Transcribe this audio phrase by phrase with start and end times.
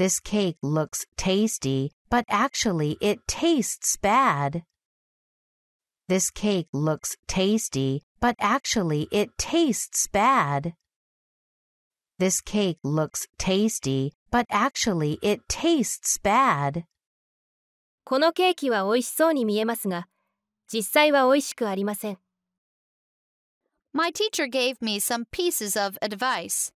[0.00, 4.64] This cake looks tasty, but actually it tastes bad.
[6.08, 10.74] This cake looks tasty, but actually it tastes bad.
[12.18, 16.84] This cake looks tasty, but actually it tastes bad.
[18.04, 20.06] このケーキは美味しそうに見えますが、
[20.72, 22.18] 実際は美味しくありません。
[23.92, 26.72] My teacher gave me some pieces of advice.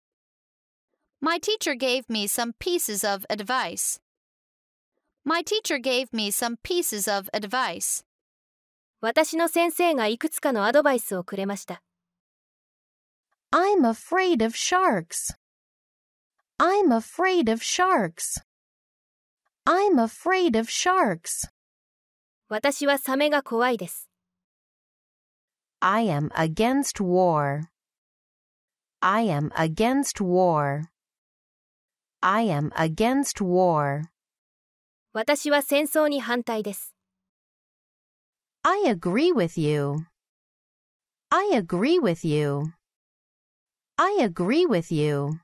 [1.22, 4.00] My teacher gave me some pieces of advice.
[5.22, 8.04] My teacher gave me some pieces of advice.
[9.02, 11.82] 私の先生がいくつかのアドバイスをくれました。
[13.52, 15.34] I'm afraid of sharks.
[16.58, 18.40] I'm afraid of sharks.
[19.66, 21.50] I'm afraid of sharks.
[22.48, 24.08] 私はサメが怖いです。
[25.80, 27.68] I am against war.
[29.00, 30.84] I am against war.
[32.20, 34.04] I am against war.
[35.12, 36.94] 私は戦争に反対です。
[38.62, 40.06] I agree with you.
[41.30, 42.74] I agree with you.
[43.96, 45.40] I agree with you.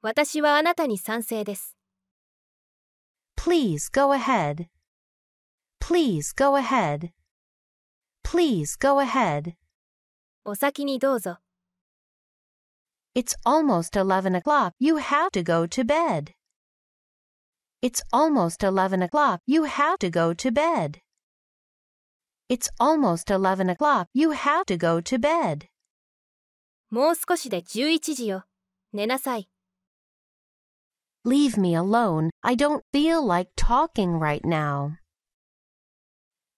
[0.00, 1.76] 私はあなたに賛成です。
[3.36, 4.68] Please go ahead.
[5.80, 7.10] Please go ahead.
[8.22, 9.54] Please go ahead.
[10.44, 11.38] お先にどうぞ。
[13.14, 14.72] It's almost 11 o'clock.
[14.80, 16.32] You have to go to bed.
[17.80, 19.40] It's almost 11 o'clock.
[19.46, 21.00] You have to go to bed.
[22.48, 24.08] It's almost 11 o'clock.
[24.12, 25.68] You have to go to bed.
[26.90, 28.44] もう少しで11時よ。
[28.92, 29.48] 寝なさい。
[31.24, 32.30] Leave me alone.
[32.42, 34.96] I don't feel like talking right now.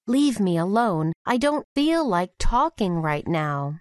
[0.08, 1.12] Leave me alone.
[1.24, 3.80] I don't feel like talking right now.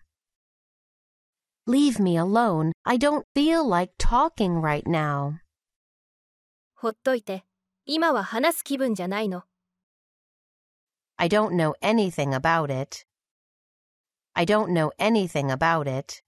[1.70, 2.72] Leave me alone.
[2.84, 5.40] I don't feel like talking right now.
[6.76, 7.46] ほっといて。
[7.88, 9.44] 今は話す気分じゃないの。
[11.18, 13.06] I don't know anything about it.
[14.34, 16.22] I don't know anything about it.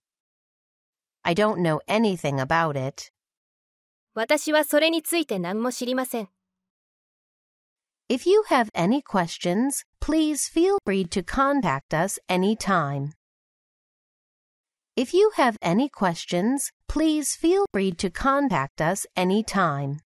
[1.24, 3.12] I don't know anything about it.
[4.14, 6.30] 私はそれについて何も知りません。
[8.10, 13.12] If you have any questions, please feel free to contact us anytime.
[14.96, 20.00] If you have any questions, please feel free to contact us anytime.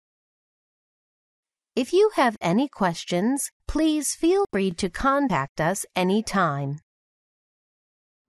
[1.75, 6.79] If you have any questions, please feel free to contact us anytime.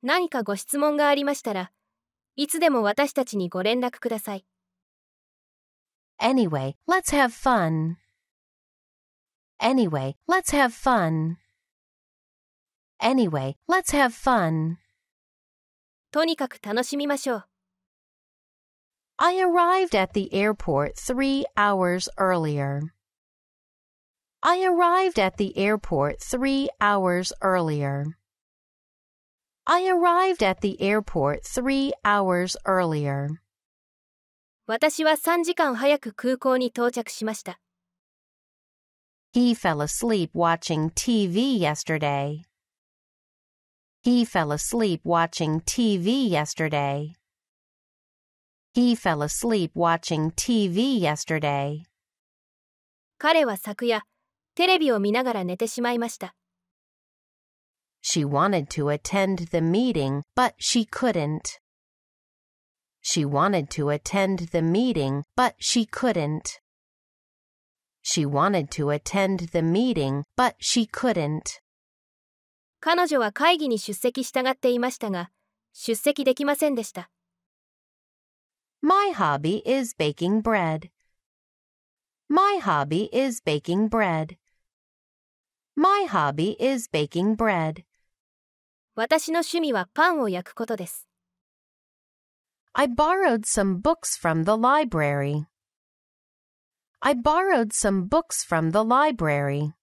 [0.02, 1.72] 何かご質問がありましたら
[2.36, 4.46] いつでも私たちにご連絡ください。
[6.18, 7.96] Anyway, let's have fun.
[9.58, 11.36] Anyway, let's have fun.
[13.00, 14.76] Anyway, let's have fun.
[16.14, 17.44] とにかく楽しみましょう。
[19.18, 22.80] I arrived at the airport three hours earlier.
[24.40, 28.16] I arrived at the airport three hours earlier.
[29.66, 33.28] I arrived at the airport three hours earlier.
[34.66, 37.60] 私は3時間早く空港に到着しました。
[39.34, 42.42] He fell asleep watching TV yesterday.
[44.04, 47.16] He fell asleep watching TV yesterday.
[48.72, 51.84] He fell asleep watching TV yesterday.
[53.18, 54.02] 彼は昨夜、
[54.54, 56.34] テレビを見ながら寝てしまいました。
[58.02, 61.60] She wanted to attend the meeting, but she couldn't.
[63.02, 66.60] She wanted to attend the meeting, but she couldn't.
[68.02, 71.60] She wanted to attend the meeting, but she couldn't.
[72.79, 75.31] 彼女は会議に出席したがっていましたが、
[75.73, 77.09] 出席できませんでした。
[78.81, 80.89] My hobby is baking bread.
[82.27, 84.37] My hobby is baking bread.
[85.75, 87.83] My hobby is baking bread.
[88.95, 91.07] 私の趣味はパンを焼くことです。
[92.73, 95.45] I borrowed some books from the library.
[97.01, 99.73] I borrowed some books from the library.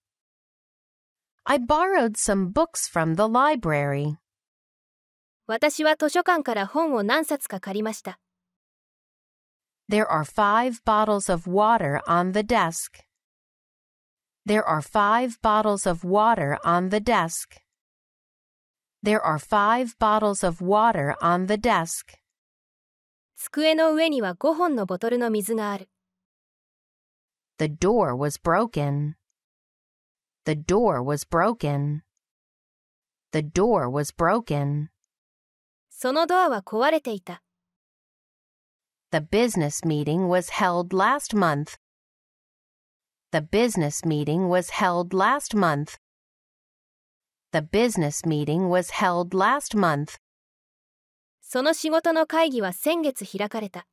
[1.46, 4.18] I borrowed some books from the library.
[5.48, 8.20] 私は図書館から本を何冊か借りました。
[9.90, 13.06] There are five bottles of water on the desk.
[14.46, 17.62] There are five bottles of water on the desk.
[19.02, 22.18] There are five bottles of water on the desk.
[23.38, 25.90] 机の上には5本のボトルの水がある。
[27.58, 29.14] The door was broken.
[30.46, 32.04] The door was broken.
[33.32, 34.90] The door was broken.
[35.90, 37.44] そのドアは壊れていた。
[39.12, 41.78] The business meeting was held last month,
[43.32, 45.98] The business meeting was held last month.
[47.52, 50.18] The business meeting was held last month.
[51.42, 53.86] その仕事の会議は先月開かれた。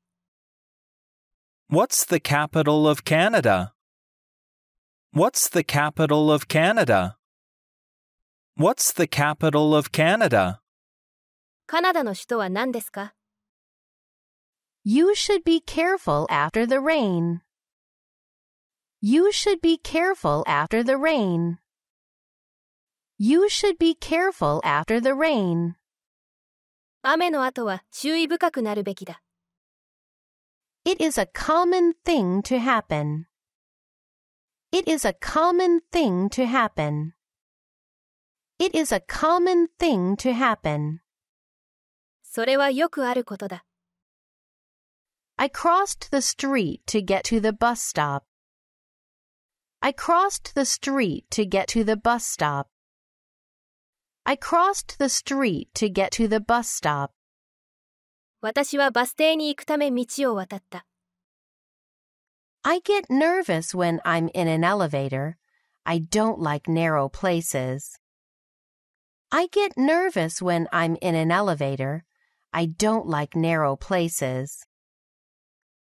[1.69, 3.73] What's the capital of Canada?
[5.13, 7.17] What's the capital of Canada?
[8.57, 10.61] What's the capital of Canada?
[11.67, 13.15] カナダの首都は何ですか
[14.85, 17.41] You should be careful after the rain.
[19.01, 21.59] You should be careful after the rain.
[23.19, 25.75] You should be careful after the rain.
[27.03, 29.23] 雨の後は注意深くなるべきだ。
[30.85, 33.27] It is a common thing to happen.
[34.73, 37.15] It is a common thing to happen.
[38.59, 41.01] It is a common thing to happen.
[42.23, 43.65] それはよくあることだ。
[45.37, 48.25] I crossed the street to get to the bus stop.
[49.81, 52.69] I crossed the street to get to the bus stop.
[54.25, 57.11] I crossed the street to get to the bus stop.
[58.41, 60.87] 私はバス停に行くため道を渡った。
[62.65, 65.37] I get nervous when I'm in an elevator.
[65.85, 67.99] I don't like narrow places.
[69.31, 72.05] I get nervous when I'm in an elevator.
[72.53, 74.65] I don't like narrow places.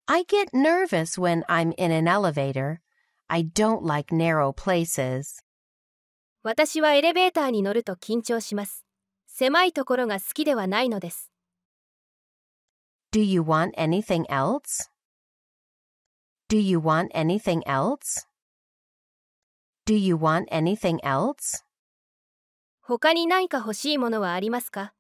[0.08, 2.82] I get nervous when I'm in an elevator.
[3.30, 5.44] I don't like narrow places.
[6.42, 8.84] 私はエレベーターに乗ると緊張します。
[9.28, 11.32] 狭いところが好きではないのです。
[13.12, 14.90] Do you want anything else?
[16.50, 18.26] Do you want anything else?
[19.86, 21.64] Do you want anything else?
[22.82, 24.94] 他に何か欲しいものはありますか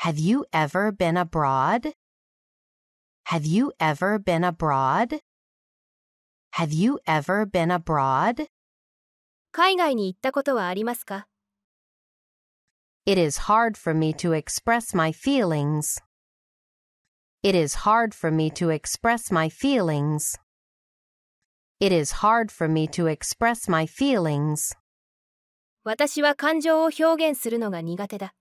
[0.00, 1.94] Have you ever been abroad?
[3.28, 5.20] Have you ever been abroad?
[6.54, 8.48] Have you ever been abroad?
[9.52, 11.26] 海外に行ったことはありますか
[13.06, 16.02] It is hard for me to express my feelings.
[17.42, 20.36] It is hard for me to express my feelings.
[21.78, 24.74] It is hard for me to express my feelings.
[25.84, 28.34] 私は感情を表現するのが苦手だ。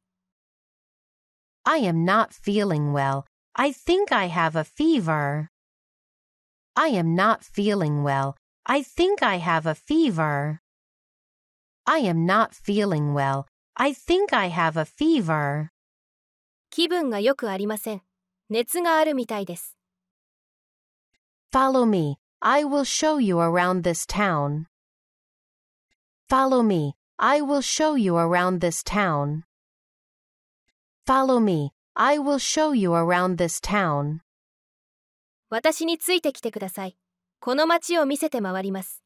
[1.64, 3.26] I am not feeling well.
[3.54, 5.50] I think I have a fever.
[6.76, 8.36] I am not feeling well.
[8.64, 10.62] I think I have a fever.
[11.86, 13.46] I am not feeling well.
[13.76, 15.70] I think I have a fever.
[16.72, 18.02] 気分がよくありません。
[18.50, 19.76] 熱があるみたいです。
[21.52, 22.18] Follow me.
[22.40, 24.66] I will show you around this town.
[26.30, 26.96] Follow me.
[27.18, 29.44] I will show you around this town.
[31.08, 31.72] Follow me.
[31.94, 34.20] I will show you around this town.
[35.50, 36.98] 私についてきてください。
[37.40, 39.02] この街を見せて回ります。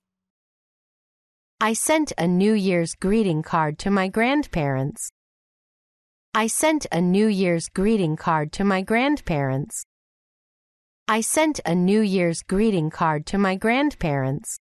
[1.59, 5.13] I sent a New Year's greeting card to my grandparents.
[6.33, 9.83] I sent a New Year's greeting card to my grandparents.
[11.07, 14.59] I sent a New Year's greeting card to my grandparents.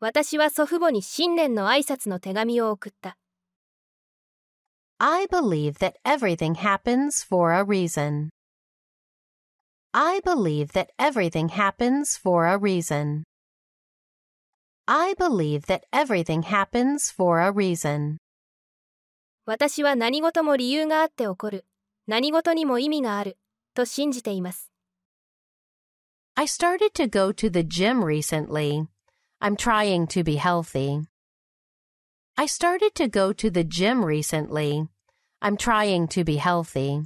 [0.00, 3.18] 私は祖父母に新年の挨拶の手紙を送った。
[4.98, 8.30] I believe that everything happens for a reason.
[9.92, 13.24] I believe that everything happens for a reason.
[14.86, 18.18] I believe that everything happens for a reason.
[19.47, 21.65] 私は何事も理由があって起こる。
[22.07, 23.37] 何事にも意味がある。
[23.75, 24.71] と信じています。
[26.33, 28.87] I started to go to the gym recently.
[29.39, 31.05] I'm trying to be healthy.
[32.35, 34.87] I started to go to the gym recently.
[35.41, 37.05] I'm trying to be healthy.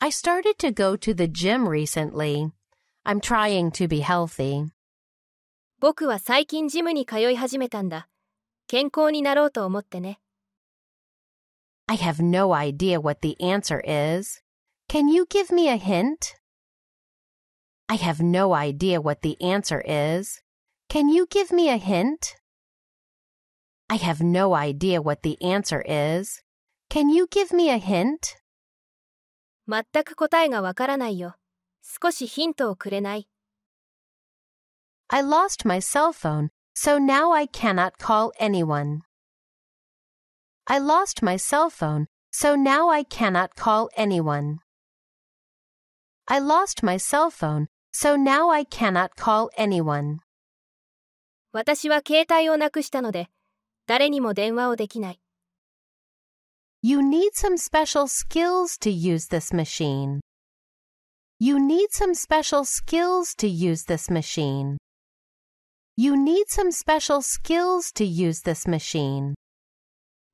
[0.00, 2.52] I started to go to the gym recently.
[3.06, 4.68] I'm trying to be healthy.
[5.80, 8.08] 僕は最近ジムに通い始めたんだ。
[8.66, 10.20] 健康になろうと思ってね。
[11.87, 14.41] I have no idea what the answer is.
[14.87, 16.35] Can you give me a hint?
[17.89, 20.41] I have no idea what the answer is.
[20.89, 22.35] Can you give me a hint?
[23.89, 26.41] I have no idea what the answer is.
[26.89, 28.37] Can you give me a hint?
[29.67, 31.35] 全く答えがわからないよ。
[31.81, 33.27] 少しヒントをくれない。
[35.09, 39.01] I lost my cell phone, so now I cannot call anyone.
[40.67, 44.59] I lost my cell phone, so now I cannot call anyone.
[46.27, 50.19] I lost my cell phone, so now I cannot call anyone.
[51.51, 53.27] 私は携帯をなくしたので、
[53.87, 55.19] 誰にも電話をできない。
[56.81, 60.21] You need some special skills to use this machine.
[61.39, 64.77] You need some special skills to use this machine.
[65.95, 69.35] You need some special skills to use this machine.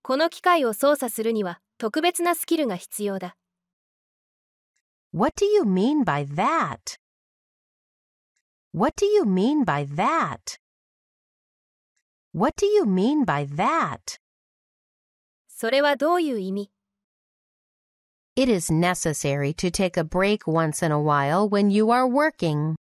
[0.06, 3.36] この機械を操作するには特別なスキルが必要だ。
[5.14, 6.98] What do you mean by that?
[8.74, 10.58] What do you mean by that?
[12.34, 14.18] What do you mean by that?
[15.48, 16.70] それはどういう意味
[18.36, 22.74] It is necessary to take a break once in a while when you are working.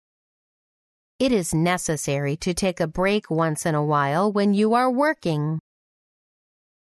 [1.18, 5.58] It is necessary to take a break once in a while when you are working.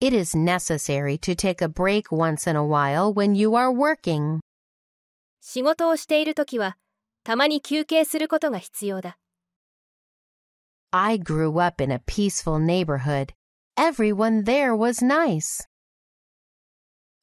[0.03, 4.39] It is necessary to take a break once in a while when you are working.
[5.41, 6.77] 仕事をしているときは、
[7.23, 9.17] たまに休憩することが必要だ。
[10.91, 13.33] I grew up in a peaceful neighborhood.
[13.75, 15.67] Everyone there was nice.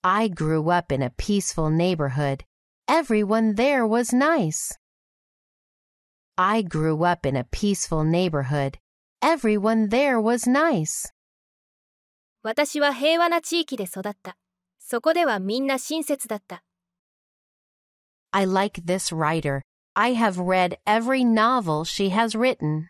[0.03, 2.45] I grew up in a peaceful neighborhood.
[2.87, 4.79] Everyone there was nice.
[6.37, 8.79] I grew up in a peaceful neighborhood.
[9.23, 11.11] Everyone there was nice.
[12.44, 14.36] 私は平和な地域で育った。
[14.80, 16.64] そこではみんな親切だった。
[18.32, 19.62] I like this writer.
[19.94, 22.88] I have read every novel she has written.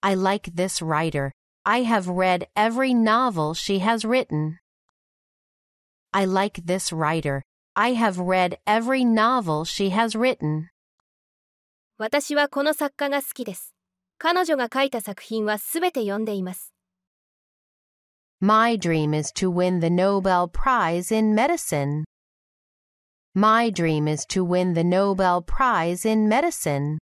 [0.00, 1.32] I like this writer.
[1.64, 4.58] I have read every novel she has written.
[6.12, 7.42] I like this writer.
[7.74, 10.68] I have read every novel she has written.
[11.98, 13.74] 私はこの作家が好きです。
[14.16, 16.72] 彼女が書いた作品はすべて読んでいます。
[18.41, 22.03] My dream is to win the Nobel Prize in Medicine.
[23.33, 26.99] My dream is to win the Nobel Prize in Medicine.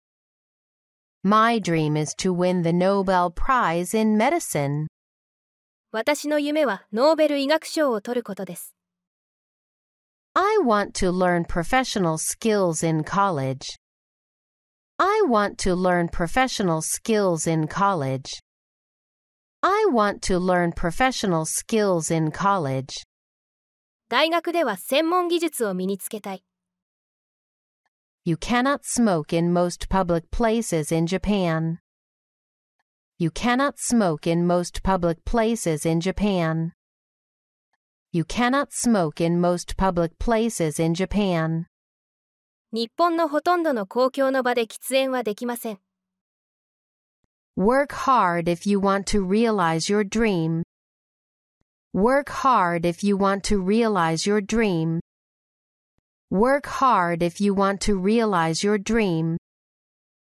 [1.25, 4.87] My dream is to win the Nobel Prize in Medicine.
[5.93, 8.75] 私の夢はノーベル医学賞を取ることです。
[10.35, 13.67] I want to learn professional skills in college.
[14.99, 18.41] I want to learn professional skills in college.
[19.65, 23.05] I want to learn professional skills in college.
[24.09, 26.45] 大学では専門技術を身につけたい。
[28.25, 31.79] You cannot smoke in most public places in Japan.
[33.19, 36.73] You cannot smoke in most public places in Japan.
[38.13, 41.67] You cannot smoke in most public places in Japan.
[42.73, 45.81] 日本のほとんどの公共の場で喫煙はできません。
[47.57, 50.63] Work hard if you want to realize your dream.
[51.93, 55.01] Work hard if you want to realize your dream.
[56.31, 59.37] Work hard if you want to realize your dream.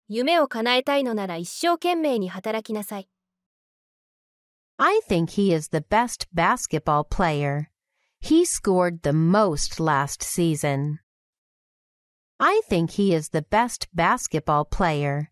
[0.09, 3.09] 夢を叶えたいのなら一生懸命に働きなさい。
[4.79, 7.67] I think he is the best basketball player.
[8.21, 10.99] He scored the most last season.
[12.39, 15.31] I think he is the best basketball player.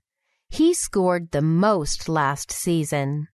[0.53, 3.29] He scored the most last season.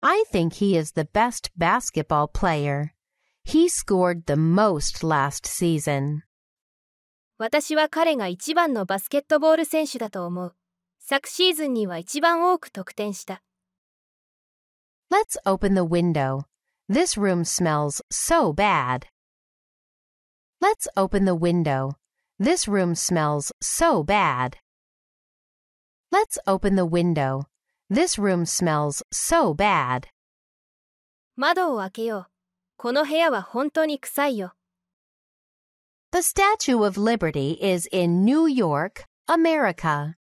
[0.00, 2.94] I think he is the best basketball player.
[3.44, 6.22] He scored the most last season.
[7.38, 10.54] 私は彼が一番のバスケットボール選手だと思う。
[10.98, 13.42] 昨シーズンには一番多く得点した。
[15.10, 16.44] Let's open the window.
[16.88, 19.06] This room smells so bad.
[20.60, 21.96] Let's open the window.
[22.38, 24.56] This room smells so bad.
[26.10, 27.44] Let's open the window.
[27.88, 30.08] This room smells so bad.
[31.36, 32.26] 窓を開けよう。
[32.76, 34.54] この部屋は本当に臭いよ。
[36.12, 40.14] The Statue of Liberty is in New York, America.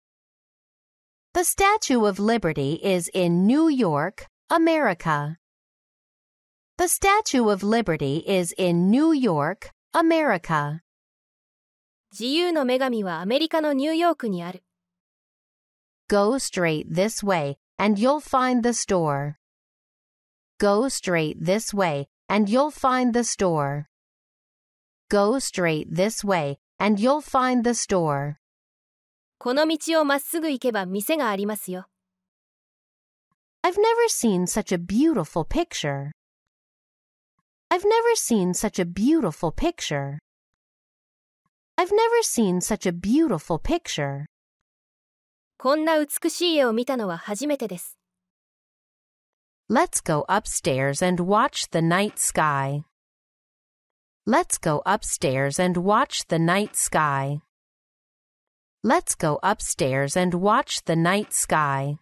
[1.35, 5.39] The Statue of Liberty is in New York, America.
[6.77, 10.81] The Statue of Liberty is in New York, America.
[12.13, 14.63] 自由の女神はアメリカのニューヨークにある。
[16.09, 19.39] Go straight this way and you'll find the store.
[20.59, 23.89] Go straight this way and you'll find the store.
[25.09, 28.37] Go straight this way and you'll find the store.
[29.39, 31.87] この道をまっすぐ行けば店がありますよ。
[33.63, 36.11] I've never seen such a beautiful picture.
[37.71, 40.19] I've never seen such a beautiful picture.
[41.77, 44.27] I've never seen such a beautiful picture.
[45.65, 47.99] こんな美しい絵を見たのは初めてです。
[49.71, 52.85] Let's go upstairs and watch the night sky.
[54.27, 57.41] Let's go upstairs and watch the night sky.
[58.83, 61.99] Let's go upstairs and watch the night sky.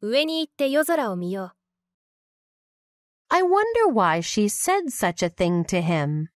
[0.00, 1.52] 上に行って夜空を見よう。
[3.28, 6.28] I wonder why she said such a thing to him.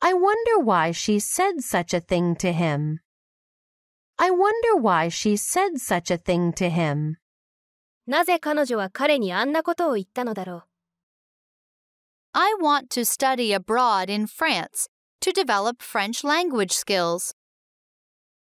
[0.00, 3.00] I wonder why she said such a thing to him.
[4.18, 7.16] I wonder why she said such a thing to him.
[8.06, 10.62] なぜ彼女は彼にあんなことを言ったのだろう。
[12.32, 14.88] I want to study abroad in France
[15.20, 17.34] to develop French language skills.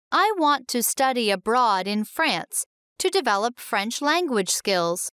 [0.09, 2.65] I want to study abroad in France
[2.99, 5.11] to develop French language skills.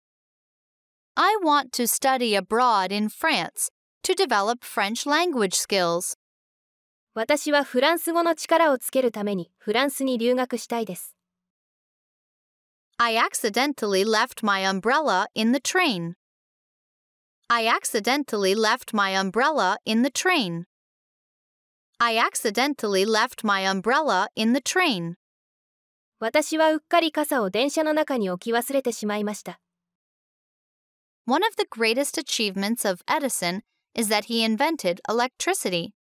[1.15, 3.69] I want to study abroad in France
[4.03, 6.15] to develop French language skills.
[7.18, 11.16] 私はフランス語の力をつけるためにフランスに留学したいです。
[12.98, 16.12] I accidentally left my umbrella in the train.
[17.48, 20.64] I accidentally left my umbrella in the train.
[21.96, 25.14] I accidentally left my umbrella in the train.
[26.20, 29.58] 私はうっかり傘を電車の中に置き忘れてしまいました。
[31.24, 33.62] One of the greatest achievements of Edison
[33.94, 35.95] is that he invented electricity.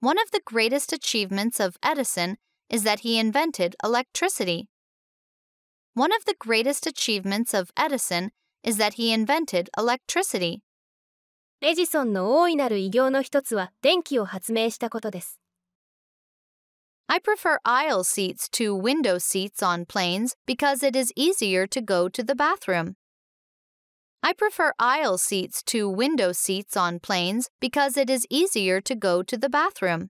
[0.00, 2.36] One of the greatest achievements of Edison
[2.68, 4.68] is that he invented electricity.
[5.94, 8.32] One of the greatest achievements of Edison
[8.64, 10.62] is that he invented electricity.
[11.60, 15.38] エジソンの大いなる偉業の一つは電気を発明したことです。
[17.06, 22.08] I prefer aisle seats to window seats on planes because it is easier to go
[22.08, 22.96] to the bathroom.
[24.24, 29.22] I prefer aisle seats to window seats on planes because it is easier to go
[29.24, 30.10] to the bathroom.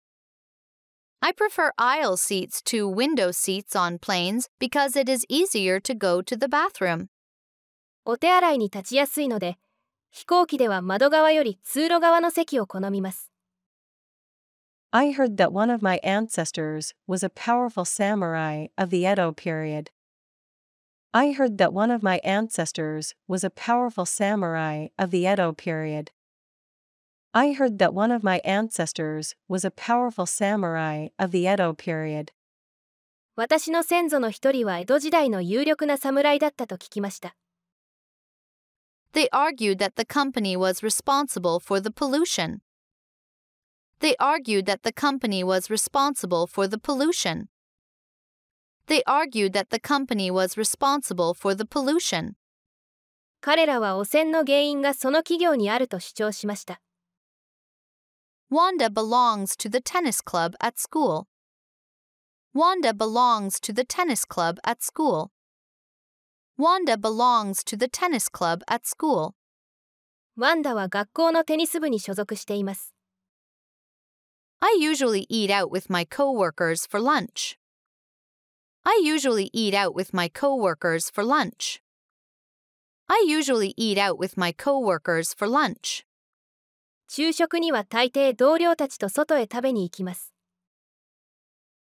[1.22, 6.22] I prefer aisle seats to window seats on planes because it is easier to go
[6.22, 7.10] to the bathroom.
[8.05, 9.57] お手洗いに立ちやすいので、
[10.12, 13.29] 飛行機では窓側より通路側の席を好みます。
[14.91, 19.91] I heard that one of my ancestors was a powerful samurai of the Edo period.
[21.13, 26.12] I heard that one of my ancestors was a powerful samurai of the Edo period.
[27.33, 32.31] I heard that one of my ancestors was a powerful samurai of the Edo period.
[33.35, 37.35] 私の先祖の一人は江戸時代の有力な侍だったと聞きました。
[39.13, 42.61] They argued that the company was responsible for the pollution.
[44.00, 47.48] They argued that the company was responsible for the pollution.
[48.87, 52.35] They argued that the company was responsible for the pollution.
[53.42, 56.81] 彼らは汚染の原因がその企業にあると主張しました。
[58.50, 61.27] Wanda belongs to the tennis club at school.
[62.55, 65.31] Wanda belongs to the tennis club at school.
[66.57, 69.33] Wanda belongs to the tennis club at school.
[70.37, 72.94] ワンダは学校のテニス部に所属しています。
[74.59, 77.57] I usually eat out with my coworkers for lunch.
[78.83, 81.81] I usually eat out with my coworkers for lunch.
[83.09, 86.05] I usually eat out with my coworkers for lunch.
[87.09, 90.33] 昼食には大抵同僚たちと外へ食べに行きます。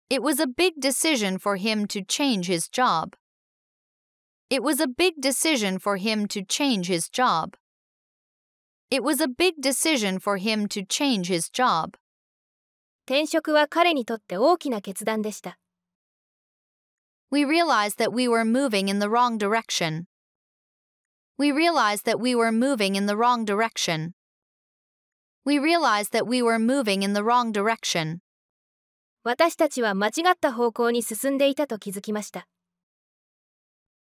[0.09, 3.17] It was a big decision for him to change his job.
[4.51, 7.57] It was a big decision for him to change his job.
[8.91, 11.97] It was a big decision for him to change his job.
[13.07, 15.59] 転職は彼にとって大きな決断でした。
[17.31, 20.07] We realized that we were moving in the wrong direction.
[21.39, 24.15] We realized that we were moving in the wrong direction.
[25.45, 28.21] We realized that we were moving in the wrong direction.
[29.23, 32.47] 私たちは間違った方向に進んでいたと気づきました。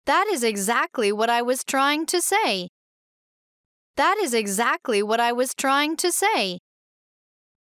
[0.06, 2.68] That is exactly what I was trying to say.
[3.96, 6.58] That is exactly what I was trying to say.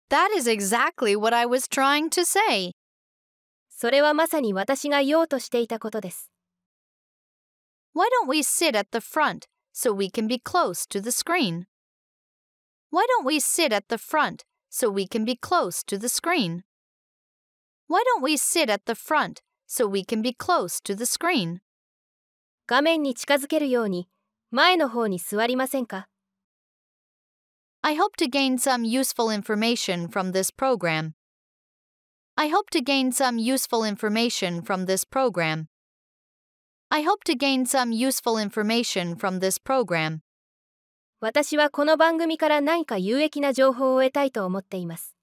[0.10, 2.74] That is exactly what I was trying to say.
[3.82, 6.32] それはまさに私が言おうとしていたことです。
[7.96, 11.66] Why don't we sit at the front so we can be close to the screen?
[12.92, 16.64] Why don't we sit at the front so we can be close to the screen?
[17.88, 21.62] Why don't we sit at the front so we can be close to the screen?
[22.68, 24.10] 画面に近づけるように
[24.52, 26.08] 前の方に座りませんか
[27.82, 31.14] I hope to gain some useful information from this program.
[32.40, 35.70] I hope to gain some useful information from this program.
[36.92, 40.22] I hope to gain some useful information from this program.
[41.20, 45.16] 私はこの番組から何か有益な情報を得たいと思っています。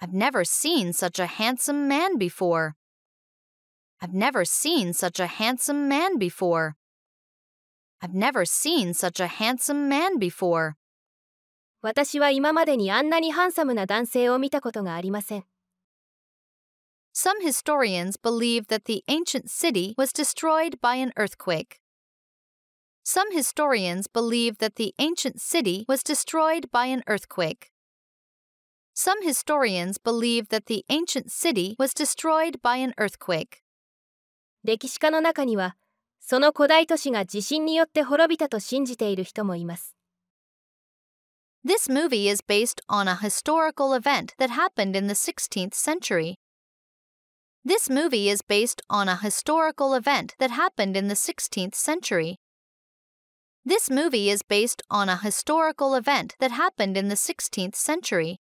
[0.00, 2.72] I've never seen such a handsome man before.
[4.00, 6.72] I've never seen such a handsome man before.
[8.00, 10.76] I've never seen such a handsome man before.
[11.85, 15.45] 私は今までにあんなにハンサムな男性を見たことがありません。
[17.13, 21.77] Some historians believe that the ancient city was destroyed by an earthquake.
[23.03, 27.67] Some historians believe that the ancient city was destroyed by an earthquake.
[28.95, 33.61] Some historians believe that the ancient city was destroyed by an earthquake.
[34.63, 35.77] 歴史家の中には、
[36.19, 39.95] その古代都市が地震によって滅びたと信じている人もいます。
[41.64, 46.36] This movie is based on a historical event that happened in the 16th century.
[47.62, 52.36] This movie is based on a historical event that happened in the 16th century.
[53.62, 58.38] This movie is based on a historical event that happened in the 16th century.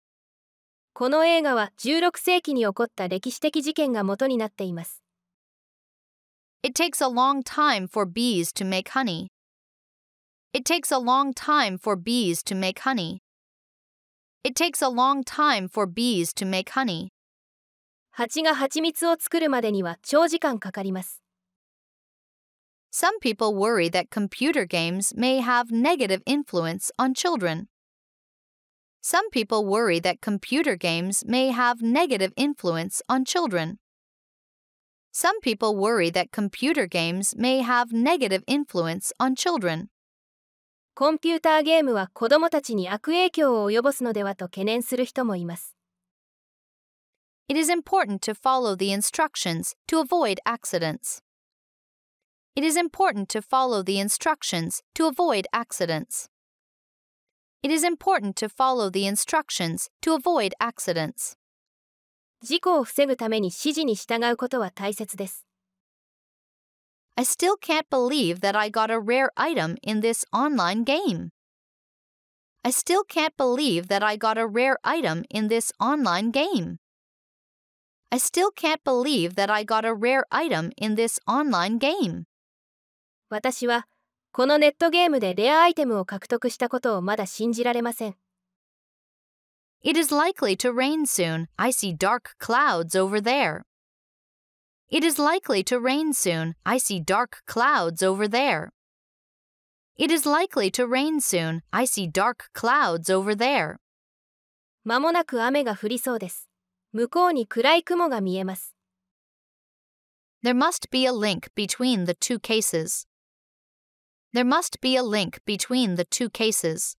[0.93, 5.01] この映画は16世紀に起こった歴史的事件が元になっています。
[6.63, 9.27] It takes a long time for bees to make honey.
[10.55, 13.21] It takes a long time for bees to make honey.
[14.45, 17.11] It takes a long time for bees to make honey.
[18.11, 21.21] 蜂が蜂蜜を作るまでには長時間かかります。
[22.89, 27.67] Some people worry that computer games may have negative influence on children.
[29.01, 33.79] Some people worry that computer games may have negative influence on children.
[35.11, 39.89] Some people worry that computer games may have negative influence on children.
[41.00, 45.74] コンピューターゲームは子供たちに悪影響を及ぼすのではと懸念する人もいます。
[47.48, 51.22] It is important to follow the instructions to avoid accidents.
[52.54, 56.28] It is important to follow the instructions to avoid accidents.
[57.62, 61.38] It is important to follow the instructions to avoid accidents.
[62.42, 65.46] 事故を防ぐために指示に従うことは大切です。
[67.19, 71.31] I still can't believe that I got a rare item in this online game.
[72.63, 76.79] I still can't believe that I got a rare item in this online game.
[78.11, 82.25] I still can't believe that I got a rare item in this online game.
[83.29, 83.87] 私は
[84.31, 88.15] このネットゲームでレアアイテムを獲得したことをまだ信じられません。
[89.83, 91.47] It is likely to rain soon.
[91.57, 93.61] I see dark clouds over there.
[94.89, 96.55] It is likely to rain soon.
[96.63, 98.71] I see dark clouds over there.
[99.97, 101.61] It is likely to rain soon.
[101.71, 103.77] I see dark clouds over there.
[104.83, 106.49] まもなく雨が降りそうです。
[106.93, 108.75] 向こうに暗い雲が見えます。
[110.43, 113.07] There must be a link between the two cases.
[114.33, 116.97] There must be a link between the two cases.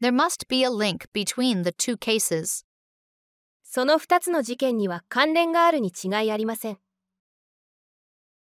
[0.00, 2.64] There must be a link between the two cases.
[3.77, 6.79] その2つの事件には関連があるに違いありません。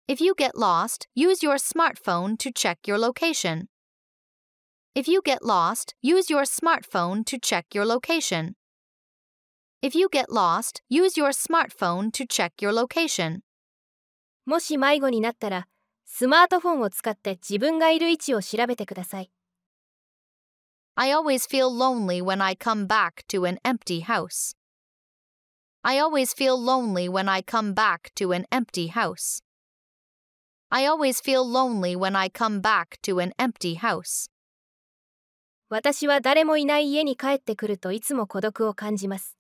[0.07, 3.65] If you get lost, use your smartphone to check your location.
[4.95, 8.53] If you get lost, use your smartphone to check your location.
[9.81, 13.39] If you get lost, use your smartphone to check your location.
[14.45, 15.67] もし迷子になったら、
[16.05, 19.29] スマートフォンを使って自分がいる位置を調べてください。
[20.95, 24.55] I always feel lonely when I come back to an empty house.
[25.84, 29.40] I always feel lonely when I come back to an empty house.
[30.70, 34.28] I always feel lonely when I come back to an empty house.
[35.68, 39.36] 私は誰もいない家に帰ってくるといつも孤独を感じます。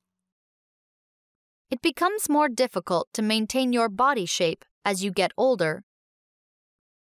[1.70, 5.82] It becomes more difficult to maintain your body shape as you get older.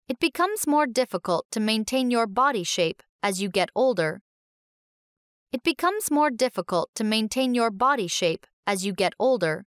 [0.08, 4.20] It becomes more difficult to maintain your body shape as you get older.
[5.52, 9.63] It becomes more difficult to maintain your body shape as you get older.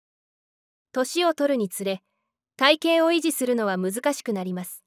[0.92, 2.00] 年を取るにつれ、
[2.56, 4.82] 体型を維持するのは難しくなります。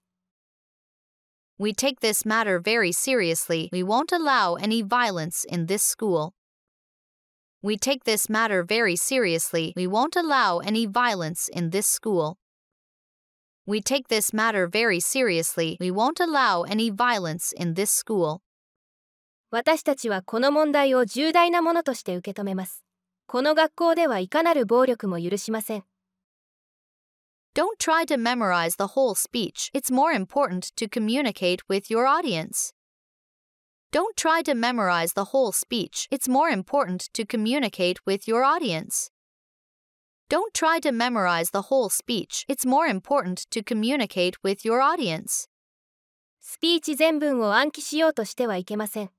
[1.59, 3.69] We take this matter very seriously.
[3.71, 6.33] We won't allow any violence in this school.
[7.61, 9.73] We take this matter very seriously.
[9.75, 12.37] We won't allow any violence in this school.
[13.67, 15.77] We take this matter very seriously.
[15.79, 18.41] We won't allow any violence in this school.
[19.51, 22.88] 私たちはこの問題を重大なものとして受け止めます。
[23.31, 25.83] この学校ではいかなる暴力も許しません。
[27.53, 29.69] Don't try to memorize the whole speech.
[29.71, 32.73] It's more important to communicate with your audience.
[33.91, 36.07] Don't try to memorize the whole speech.
[36.09, 39.11] It's more important to communicate with your audience.
[40.27, 42.45] Don't try to memorize the whole speech.
[42.47, 45.47] It's more important to communicate with your audience.
[46.39, 49.11] スピーチ全文を暗記しようとしてはいけません。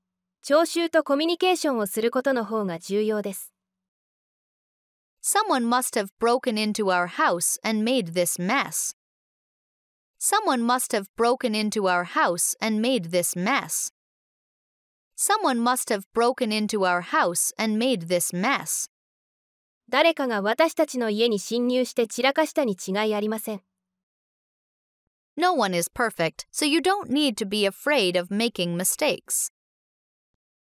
[0.43, 3.50] 聴衆とコミュニケーションをすることの方が重要です。
[5.20, 8.94] Someone must have broken into our house and made this mess.
[10.18, 13.90] Someone must have broken into our house and made this mess.
[15.16, 18.88] Someone must have broken into our house and made this mess.
[19.88, 23.62] 誰かが私たちの家に侵入して散らかしたに違いありません。
[25.36, 29.50] No one is perfect, so you don't need to be afraid of making mistakes.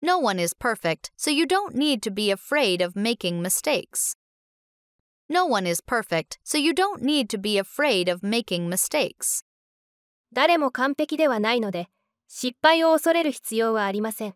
[0.03, 4.17] No one is perfect, so you don't need to be afraid of making mistakes.
[5.29, 9.45] No one is perfect, so you don't need to be afraid of making mistakes.
[10.33, 11.89] 誰も完璧ではないので、
[12.29, 14.35] 失敗を恐れる必要はありません。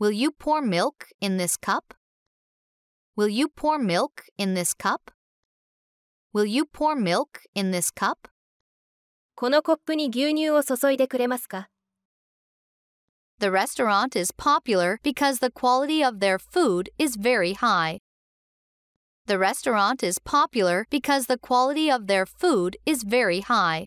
[0.00, 1.94] Will you pour milk in this cup?
[3.16, 5.12] Will you pour milk in this cup?
[6.34, 8.28] Will you pour milk in this cup?
[9.36, 11.70] このコップに牛乳を注いでくれますか
[13.38, 18.00] The restaurant is popular because the quality of their food is very high.
[19.28, 23.86] The restaurant is popular because the quality of their food is very high.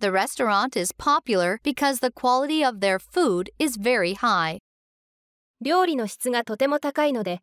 [0.00, 4.58] The restaurant is popular because the quality of their food is very high.
[5.60, 7.40] 料理の質がとても高いので、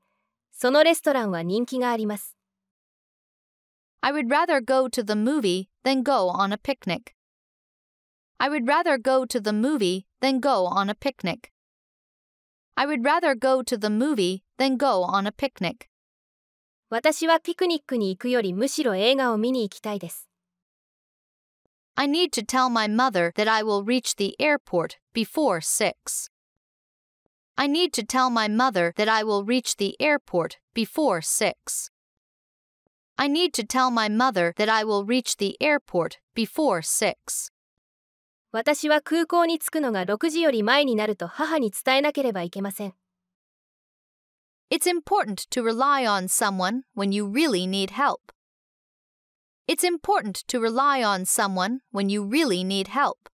[0.51, 2.35] そのレストランは人気があります。
[4.01, 7.13] I would rather go to the movie than go on a picnic.
[8.39, 11.51] I would rather go to the movie than go on a picnic.
[12.75, 15.89] I would rather go to the movie than go on a picnic.
[16.92, 20.28] 私はピクニックに行くよりむしろ映画を見に行きたいです。
[21.94, 25.94] I need to tell my mother that I will reach the airport before 6.
[27.56, 31.54] I need to tell my mother that I will reach the airport before 6.
[33.16, 37.14] I need to tell my mother that I will reach the airport before 6.
[38.52, 42.92] 私は空港に着くのが6時より前になると母に伝えなければいけません。
[44.71, 48.31] It's important to rely on someone when you really need help.
[49.67, 53.29] It's important to rely on someone when you really need help.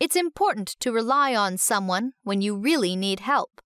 [0.00, 3.60] It's important to rely on someone when you really need help.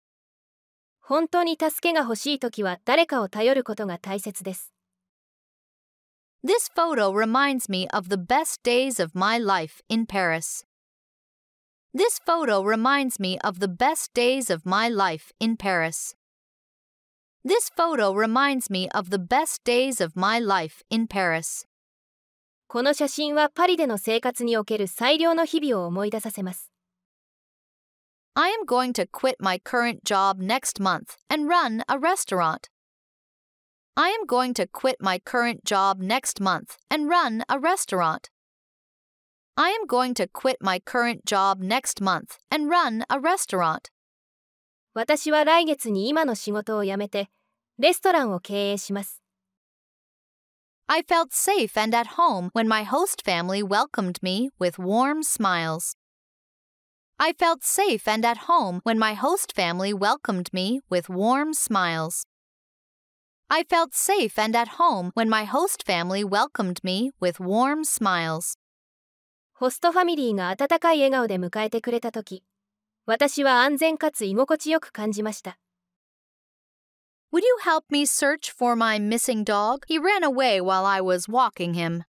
[1.01, 4.73] 本当に助けが欲しいときは誰かを頼ることが大切です。
[6.45, 10.67] This photo reminds me of the best days of my life in Paris.
[11.95, 16.15] This photo reminds me of the best days of my life in Paris.
[17.47, 21.65] This photo reminds me of the best days of my life in Paris.
[22.67, 26.73] この写真はパリでの生活における最良の日々を思い出させます。
[28.35, 32.69] I am going to quit my current job next month and run a restaurant.
[33.95, 38.29] I am going to quit my current job next month and run a restaurant.
[39.57, 43.89] I am going to quit my current job next month and run a restaurant.
[44.94, 47.30] 私は来月に今の仕事を辞めて、
[47.80, 49.22] レストランを経営します。
[50.88, 55.96] I felt safe and at home when my host family welcomed me with warm smiles.
[57.18, 62.26] I felt safe and at home when my host family welcomed me with warm smiles.
[63.48, 68.58] I felt safe and at home when my host family welcomed me with warm smiles.
[69.54, 72.44] ホストファミリーが温かい笑顔で迎えてくれたとき、
[73.14, 75.58] 私は安全かつ居心地よく感じました。
[77.34, 79.82] Would you help me search for my missing dog?
[79.90, 82.04] He ran away while I was walking him.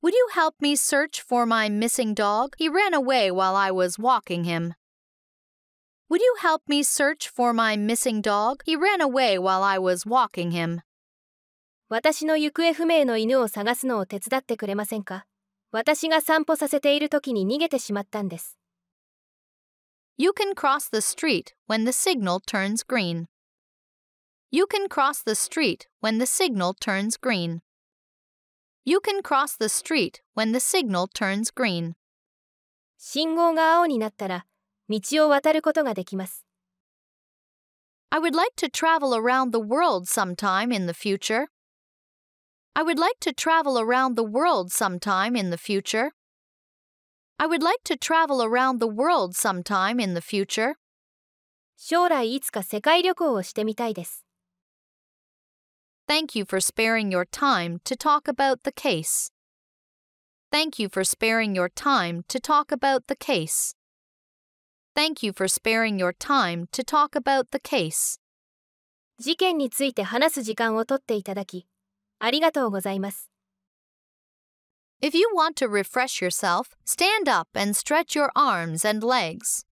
[0.00, 2.50] Would you help me search for my missing dog?
[2.56, 4.74] He ran away while I was walking him.
[6.08, 8.62] Would you help me search for my missing dog?
[8.64, 10.82] He ran away while I was walking him.
[11.88, 15.26] 私の行方不明の犬を探すのを手伝ってくれませんか
[15.72, 18.56] 私が散歩させている時に逃げてしまったんです。
[20.17, 23.27] You can cross the street when the signal turns green.
[24.51, 27.61] You can cross the street when the signal turns green.
[28.83, 31.95] You can cross the street when the signal turns green.
[32.97, 34.45] 信号が青になったら、
[34.89, 36.45] 道を渡ることができます。
[38.09, 41.47] I would like to travel around the world sometime in the future.
[42.73, 46.11] I would like to travel around the world sometime in the future.
[47.37, 50.75] I would like to travel around the world sometime in the future.
[51.77, 54.25] 将来いつか世界旅行をしてみたいです。
[56.07, 59.31] Thank you for sparing your time to talk about the case.
[60.51, 63.75] Thank you for sparing your time to talk about the case.
[64.95, 68.19] Thank you for sparing your time to talk about the case.
[69.19, 71.67] 事件について話す時間を取っていただき、
[72.19, 73.29] ありがとうございます。
[75.03, 79.63] If you want to refresh yourself, stand up and stretch your arms and legs.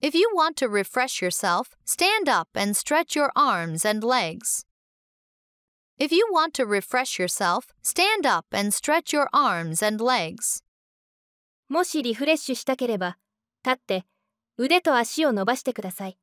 [0.00, 4.64] If you want to refresh yourself, stand up and stretch your arms and legs.
[5.98, 10.64] If you want to refresh yourself, stand up and stretch your arms and legs.
[11.68, 13.18] もしリフレッシュしたければ、
[13.64, 14.04] 立って
[14.58, 16.18] 腕と足を伸ばしてください。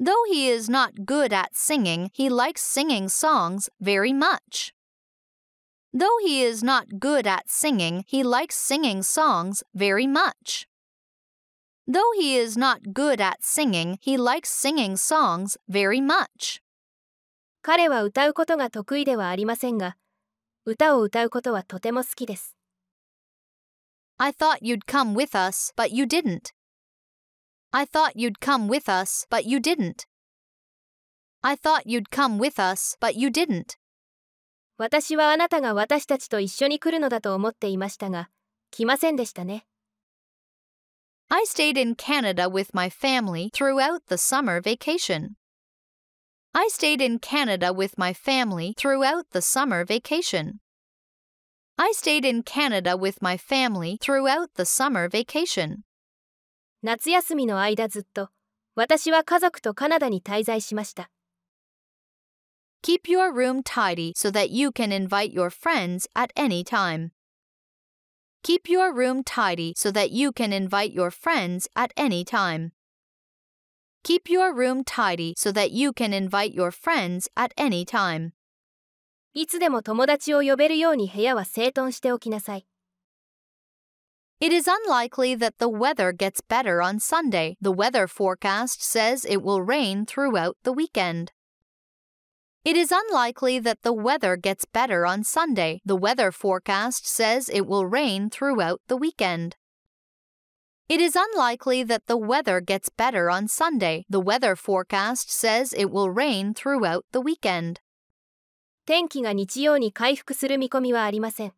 [0.00, 4.72] Though he is not good at singing, he likes singing songs very much.
[5.96, 10.66] Though he is not good at singing, he likes singing songs very much.
[11.86, 16.62] Though he is not good at singing, he likes singing songs very much.
[17.62, 19.96] 彼は歌うことが得意ではありませんが、
[20.64, 22.56] 歌を歌うことはとても好きです。
[24.18, 26.52] I thought you'd come with us, but you didn't.
[27.72, 30.06] I thought you'd come with us, but you didn't.
[31.42, 33.76] I thought you'd come with us, but you didn't.
[34.77, 38.29] 私はあなたが私たちと一緒に来るのだと思っていましたが、
[38.69, 39.65] 来ませんでしたね。
[41.29, 45.31] I stayed in Canada with my family throughout the summer vacation.
[46.53, 50.59] I stayed in Canada with my family throughout the summer vacation.
[51.75, 55.79] I stayed in Canada with my family throughout the summer vacation.
[56.83, 58.29] 夏休みの間ずっと、
[58.75, 61.09] 私は家族とカナダに滞在しました。
[62.82, 67.12] Keep your room tidy so that you can invite your friends at any time.
[68.42, 72.72] Keep your room tidy so that you can invite your friends at any time.
[74.02, 78.32] Keep your room tidy so that you can invite your friends at any time.
[79.32, 82.66] いつでも友達を呼べるように部屋は整頓しておきなさい。
[84.40, 87.54] It is unlikely that the weather gets better on Sunday.
[87.62, 91.28] The weather forecast says it will rain throughout the weekend.
[92.66, 95.80] It is unlikely that the weather gets better on Sunday.
[95.84, 99.56] The weather forecast says it will rain throughout the weekend.
[100.88, 104.04] It is unlikely that the weather gets better on Sunday.
[104.08, 107.80] The weather forecast says it will rain throughout the weekend.
[108.84, 111.52] 天気が日曜に回復する見込みはありません。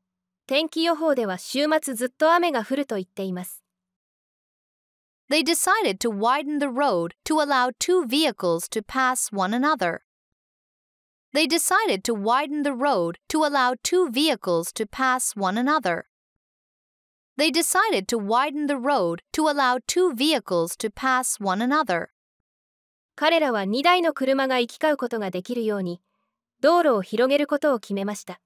[0.47, 3.63] 天気予報では週末ずっと雨が降ると言っています。
[5.31, 10.01] They decided to widen the road to allow two vehicles to pass one another.
[11.33, 16.07] They decided to widen the road to allow two vehicles to pass one another.
[17.37, 22.11] They decided to widen the road to allow two vehicles to pass one another.
[23.17, 26.01] 彼らは2台の車が行き交うことができるように、
[26.61, 28.41] 道路を広げることを決めました。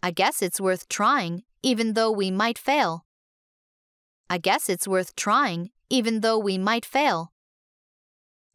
[0.00, 3.02] I guess it's worth trying, even though we might fail.
[4.28, 7.32] I guess it's worth trying, even though we might fail.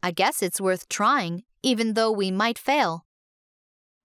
[0.02, 3.00] I guess it's worth trying, even though we might fail.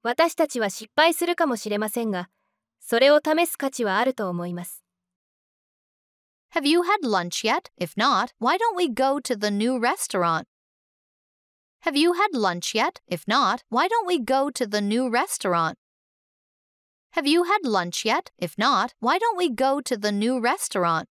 [0.02, 2.30] 私たちは失敗するかもしれませんが、
[2.80, 4.84] それを試す価値はあると思います。
[6.56, 7.70] Have you had lunch yet?
[7.80, 10.46] If not, why don't we go to the new restaurant?
[11.86, 13.02] Have you had lunch yet?
[13.08, 15.76] If not, why don't we go to the new restaurant?
[17.12, 18.32] Have you had lunch yet?
[18.38, 21.06] If not, why don't we go to the new restaurant?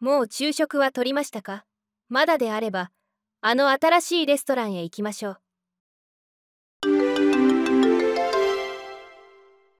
[0.00, 1.64] もう昼食は取りましたか
[2.08, 2.90] まだであれば、
[3.41, 5.48] あの新しいレストランへ行きましょう。